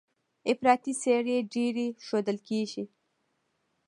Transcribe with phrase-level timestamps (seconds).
[0.51, 2.83] افراطي څېرې ډېرې ښودل کېږي.